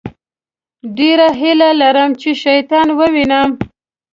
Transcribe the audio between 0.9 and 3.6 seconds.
ډېره هیله لرم چې شیطان ووينم.